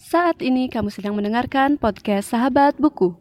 Saat 0.00 0.40
ini 0.40 0.72
kamu 0.72 0.88
sedang 0.88 1.12
mendengarkan 1.12 1.76
podcast 1.76 2.32
Sahabat 2.32 2.72
Buku. 2.80 3.12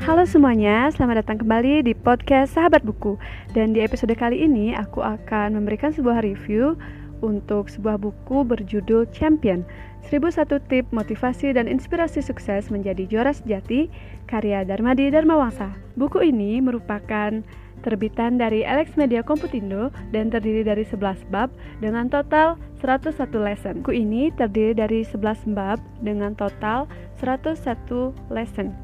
Halo 0.00 0.24
semuanya, 0.24 0.88
selamat 0.96 1.20
datang 1.20 1.44
kembali 1.44 1.84
di 1.84 1.92
podcast 1.92 2.56
Sahabat 2.56 2.80
Buku. 2.88 3.20
Dan 3.52 3.76
di 3.76 3.84
episode 3.84 4.16
kali 4.16 4.40
ini 4.40 4.72
aku 4.72 5.04
akan 5.04 5.52
memberikan 5.52 5.92
sebuah 5.92 6.24
review 6.24 6.80
untuk 7.22 7.70
sebuah 7.70 8.02
buku 8.02 8.42
berjudul 8.42 9.08
Champion 9.14 9.64
1001 10.10 10.58
Tip 10.66 10.84
Motivasi 10.90 11.54
dan 11.54 11.70
Inspirasi 11.70 12.20
Sukses 12.20 12.68
Menjadi 12.68 13.06
Juara 13.06 13.30
Sejati 13.30 13.86
karya 14.26 14.66
Darmadi 14.66 15.08
Darmawangsa. 15.08 15.72
Buku 15.94 16.20
ini 16.26 16.58
merupakan 16.58 17.40
terbitan 17.82 18.38
dari 18.38 18.62
Alex 18.62 18.94
Media 18.94 19.22
Komputindo 19.22 19.90
dan 20.14 20.30
terdiri 20.30 20.62
dari 20.62 20.86
11 20.86 21.26
bab 21.30 21.50
dengan 21.82 22.06
total 22.10 22.58
101 22.82 23.14
lesson. 23.38 23.82
Buku 23.82 23.94
ini 24.02 24.30
terdiri 24.34 24.74
dari 24.74 25.00
11 25.02 25.54
bab 25.54 25.78
dengan 26.02 26.34
total 26.34 26.86
101 27.18 28.14
lesson. 28.30 28.74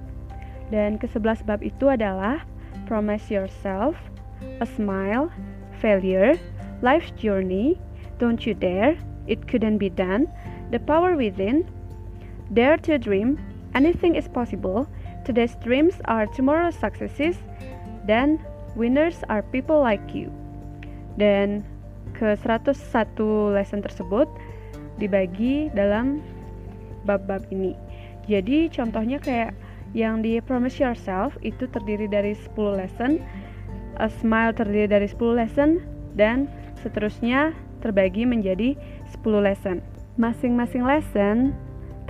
Dan 0.69 1.01
ke-11 1.01 1.47
bab 1.49 1.65
itu 1.65 1.89
adalah 1.89 2.45
Promise 2.85 3.33
Yourself, 3.33 3.97
A 4.61 4.67
Smile, 4.69 5.33
Failure, 5.81 6.37
Life's 6.85 7.11
Journey, 7.17 7.79
Don't 8.19 8.47
You 8.47 8.55
Dare, 8.55 8.99
It 9.27 9.47
Couldn't 9.47 9.79
Be 9.79 9.89
Done, 9.89 10.27
The 10.71 10.79
Power 10.79 11.17
Within, 11.17 11.65
Dare 12.53 12.77
to 12.85 12.99
Dream, 12.99 13.39
Anything 13.75 14.15
is 14.15 14.27
Possible, 14.27 14.87
Today's 15.25 15.55
Dreams 15.63 16.01
are 16.07 16.27
Tomorrow's 16.27 16.75
Successes, 16.75 17.39
dan 18.07 18.43
Winners 18.75 19.23
are 19.29 19.43
People 19.55 19.79
Like 19.81 20.15
You. 20.15 20.33
Dan 21.21 21.63
ke 22.17 22.35
101 22.35 22.75
lesson 23.55 23.85
tersebut 23.85 24.27
dibagi 24.99 25.71
dalam 25.77 26.25
bab-bab 27.07 27.47
ini. 27.55 27.77
Jadi 28.27 28.69
contohnya 28.69 29.23
kayak 29.23 29.55
yang 29.97 30.21
di 30.21 30.37
Promise 30.43 30.85
Yourself 30.85 31.37
itu 31.41 31.65
terdiri 31.71 32.11
dari 32.11 32.37
10 32.37 32.57
lesson, 32.77 33.23
A 33.97 34.11
Smile 34.11 34.53
terdiri 34.53 34.89
dari 34.91 35.09
10 35.09 35.39
lesson, 35.39 35.81
dan 36.19 36.51
seterusnya 36.83 37.57
terbagi 37.81 38.27
menjadi 38.27 38.75
10 39.23 39.25
lesson. 39.43 39.79
Masing-masing 40.19 40.83
lesson 40.83 41.55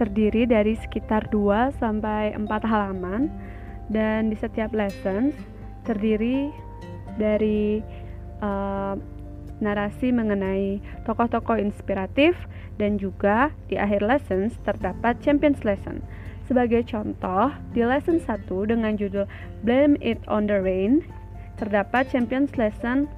terdiri 0.01 0.47
dari 0.47 0.79
sekitar 0.79 1.29
2 1.29 1.77
sampai 1.77 2.33
4 2.37 2.47
halaman 2.65 3.29
dan 3.91 4.31
di 4.33 4.37
setiap 4.39 4.71
lessons 4.73 5.35
terdiri 5.85 6.53
dari 7.19 7.83
uh, 8.45 8.95
narasi 9.59 10.15
mengenai 10.15 10.79
tokoh-tokoh 11.03 11.59
inspiratif 11.59 12.39
dan 12.79 12.95
juga 12.95 13.51
di 13.67 13.75
akhir 13.75 14.07
lessons 14.07 14.55
terdapat 14.63 15.19
champions 15.19 15.67
lesson. 15.67 15.99
Sebagai 16.47 16.87
contoh, 16.89 17.53
di 17.77 17.85
lesson 17.85 18.23
1 18.23 18.49
dengan 18.71 18.97
judul 18.97 19.29
Blame 19.67 20.01
It 20.01 20.23
on 20.31 20.49
the 20.49 20.57
Rain 20.57 21.05
terdapat 21.59 22.07
champions 22.09 22.55
lesson 22.55 23.11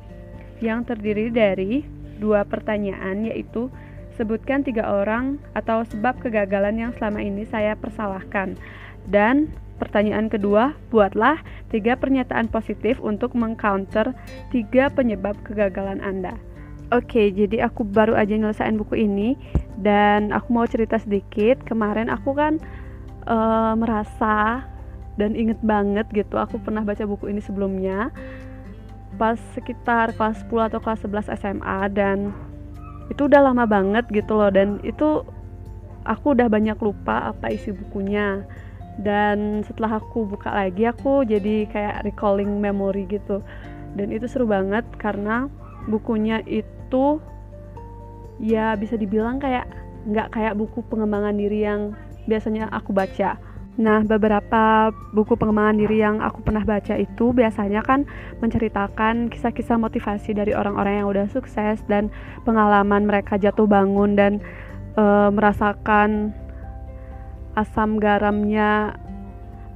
yang 0.65 0.83
terdiri 0.83 1.28
dari 1.28 1.84
dua 2.21 2.45
pertanyaan 2.45 3.25
yaitu 3.25 3.73
sebutkan 4.21 4.61
tiga 4.61 4.85
orang 4.85 5.41
atau 5.57 5.81
sebab 5.89 6.21
kegagalan 6.21 6.77
yang 6.77 6.93
selama 7.01 7.25
ini 7.25 7.49
saya 7.49 7.73
persalahkan 7.73 8.61
dan 9.09 9.49
pertanyaan 9.81 10.29
kedua 10.29 10.77
buatlah 10.93 11.41
tiga 11.73 11.97
pernyataan 11.97 12.53
positif 12.53 13.01
untuk 13.01 13.33
mengcounter 13.33 14.12
tiga 14.53 14.93
penyebab 14.93 15.41
kegagalan 15.41 16.05
Anda. 16.05 16.37
Oke, 16.93 17.33
jadi 17.33 17.65
aku 17.65 17.87
baru 17.87 18.19
aja 18.19 18.37
nyelesain 18.37 18.77
buku 18.77 19.09
ini 19.09 19.39
dan 19.81 20.34
aku 20.34 20.53
mau 20.53 20.67
cerita 20.67 20.99
sedikit. 20.99 21.62
Kemarin 21.65 22.11
aku 22.11 22.34
kan 22.34 22.59
uh, 23.31 23.73
merasa 23.78 24.67
dan 25.17 25.39
inget 25.39 25.62
banget 25.62 26.11
gitu, 26.11 26.37
aku 26.37 26.59
pernah 26.61 26.83
baca 26.83 27.06
buku 27.06 27.31
ini 27.31 27.39
sebelumnya 27.39 28.11
pas 29.20 29.36
sekitar 29.53 30.16
kelas 30.16 30.41
10 30.48 30.72
atau 30.72 30.81
kelas 30.81 31.04
11 31.04 31.36
SMA 31.36 31.81
dan 31.92 32.32
itu 33.12 33.28
udah 33.28 33.53
lama 33.53 33.69
banget 33.69 34.08
gitu 34.08 34.41
loh. 34.41 34.48
Dan 34.48 34.81
itu 34.81 35.20
aku 36.08 36.32
udah 36.32 36.48
banyak 36.48 36.81
lupa 36.81 37.36
apa 37.36 37.53
isi 37.53 37.76
bukunya. 37.76 38.41
Dan 38.97 39.60
setelah 39.69 40.00
aku 40.00 40.25
buka 40.25 40.48
lagi 40.48 40.88
aku 40.88 41.28
jadi 41.28 41.69
kayak 41.69 42.08
recalling 42.08 42.64
memory 42.64 43.04
gitu. 43.12 43.44
Dan 43.92 44.08
itu 44.08 44.25
seru 44.25 44.48
banget 44.48 44.88
karena 44.97 45.52
bukunya 45.84 46.41
itu 46.48 47.20
ya 48.41 48.72
bisa 48.81 48.97
dibilang 48.97 49.37
kayak 49.37 49.69
nggak 50.08 50.32
kayak 50.32 50.56
buku 50.56 50.81
pengembangan 50.88 51.37
diri 51.37 51.69
yang 51.69 51.92
biasanya 52.25 52.72
aku 52.72 52.97
baca 52.97 53.37
Nah, 53.81 54.05
beberapa 54.05 54.93
buku 55.17 55.41
pengembangan 55.41 55.81
diri 55.81 56.05
yang 56.05 56.21
aku 56.21 56.45
pernah 56.45 56.61
baca 56.61 57.01
itu 57.01 57.33
biasanya 57.33 57.81
kan 57.81 58.05
menceritakan 58.45 59.33
kisah-kisah 59.33 59.81
motivasi 59.81 60.37
dari 60.37 60.53
orang-orang 60.53 61.01
yang 61.01 61.09
udah 61.09 61.27
sukses 61.33 61.81
dan 61.89 62.13
pengalaman 62.45 63.09
mereka 63.09 63.41
jatuh 63.41 63.65
bangun 63.65 64.21
dan 64.21 64.45
e, 65.01 65.05
merasakan 65.33 66.37
asam 67.57 67.97
garamnya 67.97 69.01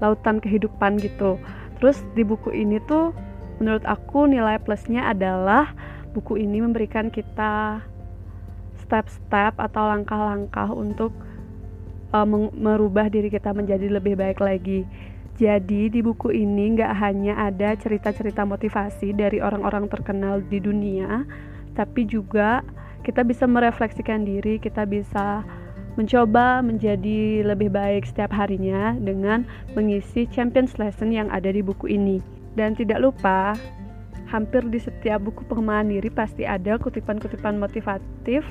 lautan 0.04 0.36
kehidupan 0.36 1.00
gitu. 1.00 1.40
Terus 1.80 2.04
di 2.12 2.28
buku 2.28 2.52
ini 2.52 2.84
tuh 2.84 3.16
menurut 3.56 3.88
aku 3.88 4.28
nilai 4.28 4.60
plusnya 4.60 5.08
adalah 5.08 5.72
buku 6.12 6.44
ini 6.44 6.60
memberikan 6.60 7.08
kita 7.08 7.80
step-step 8.84 9.56
atau 9.56 9.88
langkah-langkah 9.88 10.68
untuk 10.76 11.16
uh, 12.14 12.26
merubah 12.54 13.10
diri 13.10 13.26
kita 13.26 13.50
menjadi 13.50 13.90
lebih 13.90 14.14
baik 14.14 14.38
lagi. 14.38 14.86
Jadi 15.34 15.90
di 15.90 15.98
buku 15.98 16.30
ini 16.30 16.78
nggak 16.78 16.94
hanya 17.02 17.34
ada 17.50 17.74
cerita-cerita 17.74 18.46
motivasi 18.46 19.10
dari 19.10 19.42
orang-orang 19.42 19.90
terkenal 19.90 20.38
di 20.46 20.62
dunia, 20.62 21.26
tapi 21.74 22.06
juga 22.06 22.62
kita 23.02 23.26
bisa 23.26 23.42
merefleksikan 23.50 24.22
diri, 24.22 24.62
kita 24.62 24.86
bisa 24.86 25.42
mencoba 25.98 26.62
menjadi 26.62 27.42
lebih 27.42 27.74
baik 27.74 28.06
setiap 28.06 28.30
harinya 28.30 28.94
dengan 28.94 29.42
mengisi 29.74 30.30
Champions 30.30 30.78
Lesson 30.78 31.10
yang 31.10 31.26
ada 31.34 31.50
di 31.50 31.66
buku 31.66 31.90
ini. 31.90 32.22
Dan 32.54 32.78
tidak 32.78 33.02
lupa, 33.02 33.58
hampir 34.34 34.66
di 34.66 34.82
setiap 34.82 35.22
buku 35.22 35.46
pengembangan 35.46 35.94
diri 35.94 36.10
pasti 36.10 36.42
ada 36.42 36.74
kutipan-kutipan 36.74 37.54
motivatif 37.54 38.42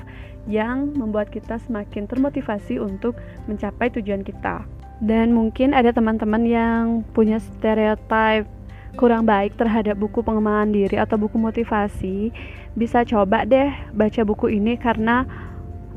yang 0.48 0.96
membuat 0.96 1.28
kita 1.28 1.60
semakin 1.60 2.08
termotivasi 2.08 2.80
untuk 2.80 3.20
mencapai 3.44 3.92
tujuan 3.92 4.24
kita. 4.24 4.64
Dan 5.04 5.36
mungkin 5.36 5.76
ada 5.76 5.92
teman-teman 5.92 6.48
yang 6.48 6.84
punya 7.12 7.36
stereotip 7.36 8.48
kurang 8.96 9.28
baik 9.28 9.58
terhadap 9.60 10.00
buku 10.00 10.24
pengembangan 10.24 10.70
diri 10.70 10.96
atau 10.96 11.18
buku 11.18 11.36
motivasi, 11.36 12.30
bisa 12.78 13.02
coba 13.04 13.44
deh 13.44 13.68
baca 13.92 14.22
buku 14.24 14.54
ini 14.54 14.78
karena 14.78 15.26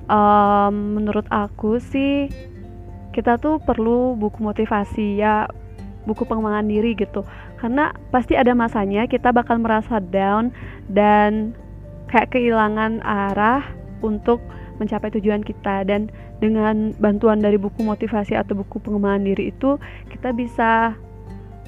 um, 0.10 0.98
menurut 0.98 1.26
aku 1.30 1.78
sih 1.80 2.28
kita 3.14 3.38
tuh 3.38 3.62
perlu 3.62 4.14
buku 4.18 4.42
motivasi 4.42 5.22
ya 5.22 5.50
buku 6.06 6.24
pengembangan 6.24 6.70
diri 6.70 6.96
gitu 6.96 7.26
karena 7.58 7.94
pasti 8.14 8.38
ada 8.38 8.54
masanya 8.54 9.10
kita 9.10 9.34
bakal 9.34 9.58
merasa 9.58 9.98
down 9.98 10.54
dan 10.94 11.58
kayak 12.08 12.32
kehilangan 12.32 13.02
arah 13.04 13.66
untuk 14.06 14.40
mencapai 14.78 15.10
tujuan 15.18 15.42
kita. 15.42 15.84
Dan 15.84 16.14
dengan 16.38 16.94
bantuan 17.02 17.42
dari 17.42 17.58
buku 17.58 17.82
motivasi 17.82 18.38
atau 18.38 18.54
buku 18.62 18.78
pengembangan 18.78 19.26
diri 19.26 19.50
itu 19.50 19.82
kita 20.14 20.32
bisa 20.38 20.94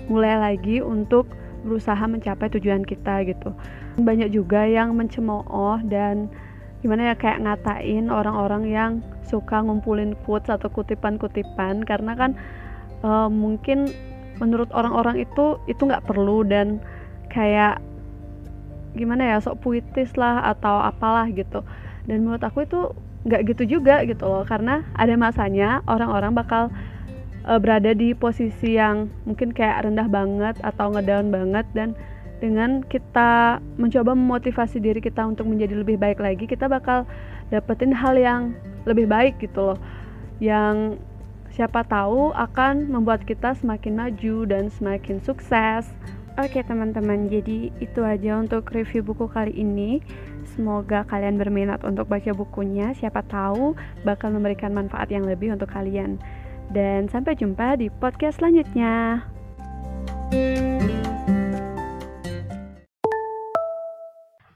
mulai 0.09 0.37
lagi 0.37 0.81
untuk 0.81 1.29
berusaha 1.65 1.99
mencapai 2.05 2.47
tujuan 2.53 2.85
kita 2.85 3.25
gitu. 3.27 3.51
Banyak 3.99 4.31
juga 4.31 4.63
yang 4.63 4.95
mencemooh 4.95 5.81
dan 5.89 6.31
gimana 6.79 7.11
ya 7.11 7.15
kayak 7.19 7.43
ngatain 7.43 8.07
orang-orang 8.07 8.63
yang 8.71 8.91
suka 9.27 9.59
ngumpulin 9.59 10.15
quotes 10.23 10.53
atau 10.53 10.69
kutipan-kutipan. 10.69 11.83
Karena 11.83 12.13
kan 12.13 12.37
uh, 13.01 13.27
mungkin 13.27 13.89
menurut 14.39 14.71
orang-orang 14.71 15.23
itu 15.23 15.59
itu 15.67 15.81
nggak 15.83 16.07
perlu 16.07 16.47
dan 16.47 16.79
kayak 17.29 17.83
gimana 18.97 19.35
ya 19.35 19.37
sok 19.37 19.61
puitis 19.61 20.15
lah 20.17 20.41
atau 20.49 20.81
apalah 20.81 21.29
gitu. 21.29 21.61
Dan 22.09 22.25
menurut 22.25 22.41
aku 22.41 22.65
itu 22.65 22.89
nggak 23.27 23.53
gitu 23.53 23.79
juga 23.79 24.01
gitu 24.07 24.23
loh 24.25 24.47
karena 24.47 24.81
ada 24.95 25.13
masanya 25.19 25.83
orang-orang 25.91 26.31
bakal 26.31 26.71
uh, 27.43 27.59
berada 27.59 27.91
di 27.91 28.15
posisi 28.15 28.79
yang 28.79 29.11
mungkin 29.27 29.51
kayak 29.51 29.83
rendah 29.83 30.07
banget 30.07 30.55
atau 30.63 30.95
ngedown 30.95 31.27
banget 31.27 31.67
dan 31.75 31.91
dengan 32.39 32.79
kita 32.87 33.59
mencoba 33.75 34.15
memotivasi 34.15 34.79
diri 34.79 35.03
kita 35.03 35.27
untuk 35.27 35.51
menjadi 35.51 35.83
lebih 35.83 35.99
baik 35.99 36.23
lagi 36.23 36.47
kita 36.47 36.71
bakal 36.71 37.03
dapetin 37.51 37.91
hal 37.91 38.15
yang 38.15 38.55
lebih 38.87 39.05
baik 39.11 39.35
gitu 39.43 39.75
loh. 39.75 39.79
Yang 40.39 41.03
siapa 41.53 41.85
tahu 41.85 42.31
akan 42.33 42.89
membuat 42.89 43.25
kita 43.25 43.55
semakin 43.57 43.97
maju 43.97 44.35
dan 44.49 44.69
semakin 44.73 45.21
sukses. 45.21 45.89
Oke 46.39 46.63
teman-teman, 46.63 47.27
jadi 47.27 47.67
itu 47.83 47.99
aja 47.99 48.39
untuk 48.39 48.71
review 48.71 49.03
buku 49.03 49.27
kali 49.27 49.51
ini. 49.51 49.99
Semoga 50.55 51.03
kalian 51.03 51.35
berminat 51.35 51.83
untuk 51.83 52.07
baca 52.07 52.31
bukunya. 52.31 52.95
Siapa 52.95 53.27
tahu 53.27 53.75
bakal 54.07 54.31
memberikan 54.31 54.71
manfaat 54.71 55.11
yang 55.11 55.27
lebih 55.27 55.51
untuk 55.51 55.67
kalian. 55.67 56.15
Dan 56.71 57.11
sampai 57.11 57.35
jumpa 57.35 57.75
di 57.75 57.91
podcast 57.91 58.39
selanjutnya. 58.39 59.25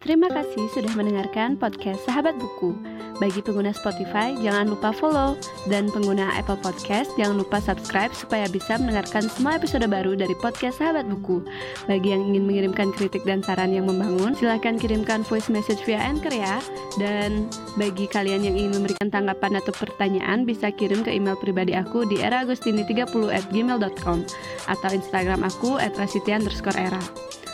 Terima 0.04 0.28
kasih 0.28 0.68
sudah 0.76 0.92
mendengarkan 1.00 1.56
podcast 1.56 2.04
Sahabat 2.04 2.36
Buku. 2.36 2.76
Bagi 3.24 3.40
pengguna 3.40 3.72
Spotify, 3.72 4.36
jangan 4.36 4.68
lupa 4.68 4.92
follow. 4.92 5.40
Dan 5.72 5.88
pengguna 5.88 6.28
Apple 6.36 6.60
Podcast, 6.60 7.08
jangan 7.16 7.40
lupa 7.40 7.64
subscribe 7.64 8.12
supaya 8.12 8.44
bisa 8.52 8.76
mendengarkan 8.76 9.32
semua 9.32 9.56
episode 9.56 9.88
baru 9.88 10.12
dari 10.20 10.36
podcast 10.44 10.84
Sahabat 10.84 11.08
Buku. 11.08 11.48
Bagi 11.88 12.12
yang 12.12 12.20
ingin 12.20 12.44
mengirimkan 12.44 12.92
kritik 12.92 13.24
dan 13.24 13.40
saran 13.48 13.72
yang 13.72 13.88
membangun, 13.88 14.36
silahkan 14.36 14.76
kirimkan 14.76 15.24
voice 15.24 15.48
message 15.48 15.80
via 15.88 16.04
Anchor 16.04 16.36
ya. 16.36 16.60
Dan 17.00 17.48
bagi 17.80 18.04
kalian 18.04 18.44
yang 18.44 18.60
ingin 18.60 18.84
memberikan 18.84 19.08
tanggapan 19.08 19.56
atau 19.64 19.72
pertanyaan, 19.72 20.44
bisa 20.44 20.68
kirim 20.76 21.00
ke 21.08 21.16
email 21.16 21.40
pribadi 21.40 21.80
aku 21.80 22.04
di 22.04 22.20
eragustini30 22.20 23.32
at 23.32 23.48
gmail.com 23.56 24.20
atau 24.68 24.90
Instagram 24.92 25.48
aku 25.48 25.80
at 25.80 25.96
era. 25.96 27.00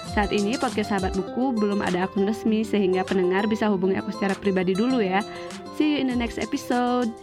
Saat 0.10 0.34
ini 0.34 0.58
podcast 0.58 0.90
Sahabat 0.90 1.14
Buku 1.14 1.54
belum 1.54 1.86
ada 1.86 2.10
akun 2.10 2.26
resmi 2.26 2.66
sehingga 2.66 3.06
pendengar 3.06 3.46
bisa 3.46 3.70
hubungi 3.70 4.02
aku 4.02 4.10
secara 4.10 4.34
pribadi 4.34 4.74
dulu 4.74 4.98
ya. 4.98 5.22
See 5.78 5.96
you 5.96 5.98
in 6.02 6.10
the 6.10 6.18
next 6.18 6.42
episode. 6.42 7.14